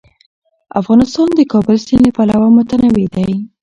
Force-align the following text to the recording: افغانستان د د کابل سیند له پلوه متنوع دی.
افغانستان 0.79 1.27
د 1.33 1.37
د 1.39 1.41
کابل 1.53 1.75
سیند 1.85 2.03
له 2.05 2.11
پلوه 2.15 2.47
متنوع 2.57 3.05
دی. 3.15 3.29